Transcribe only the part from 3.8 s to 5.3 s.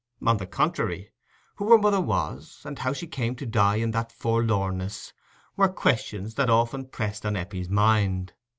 that forlornness,